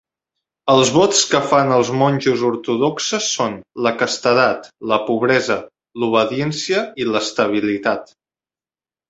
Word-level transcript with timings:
Els 0.75 0.91
vots 0.93 1.19
que 1.33 1.41
fan 1.49 1.73
els 1.75 1.91
monjos 1.99 2.45
ortodoxes 2.47 3.27
són: 3.33 3.59
la 3.89 3.91
castedat, 3.99 4.65
la 4.93 4.99
pobresa, 5.11 5.59
l'obediència 6.05 6.83
i 7.05 7.09
l'estabilitat. 7.13 8.13